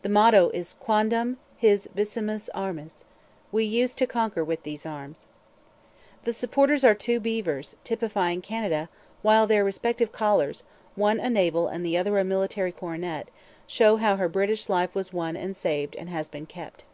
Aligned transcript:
The 0.00 0.08
motto 0.08 0.48
is 0.54 0.72
Quondam 0.72 1.36
his 1.58 1.86
vicimus 1.94 2.48
armis 2.54 3.04
We 3.52 3.64
used 3.64 3.98
to 3.98 4.06
conquer 4.06 4.42
with 4.42 4.62
these 4.62 4.86
arms. 4.86 5.28
The 6.24 6.32
supporters 6.32 6.82
are 6.82 6.94
two 6.94 7.20
beavers, 7.20 7.76
typifying 7.84 8.40
Canada, 8.40 8.88
while 9.20 9.46
their 9.46 9.64
respective 9.64 10.12
collars, 10.12 10.64
one 10.94 11.20
a 11.20 11.28
naval 11.28 11.68
the 11.68 11.98
other 11.98 12.16
a 12.18 12.24
military 12.24 12.72
coronet, 12.72 13.28
show 13.66 13.98
how 13.98 14.16
her 14.16 14.30
British 14.30 14.70
life 14.70 14.94
was 14.94 15.12
won 15.12 15.36
and 15.36 15.54
saved 15.54 15.94
and 15.96 16.08
has 16.08 16.26
been 16.26 16.46
kept. 16.46 16.84